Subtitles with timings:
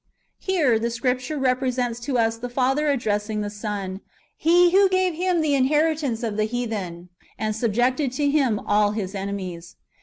[0.01, 0.03] "^
[0.39, 4.01] Here [the Scripture] represents to us the Father addressing the Son;
[4.35, 9.13] He who gave Him the inheritance of the heathen, and subjected to Him all His
[9.13, 9.75] enemies.